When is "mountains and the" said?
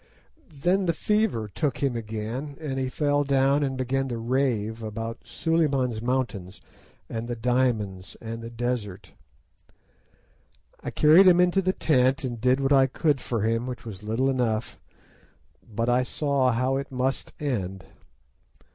6.01-7.35